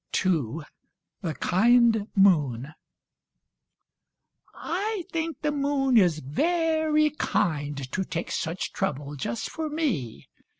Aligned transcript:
II 0.25 0.61
The 1.21 1.35
Kind 1.35 2.07
Moon 2.15 2.73
I 4.51 5.03
think 5.11 5.43
the 5.43 5.51
moon 5.51 5.95
is 5.95 6.17
very 6.17 7.11
kind 7.11 7.77
To 7.91 8.03
take 8.03 8.31
such 8.31 8.73
trouble 8.73 9.15
just 9.15 9.51
for 9.51 9.69
me. 9.69 10.27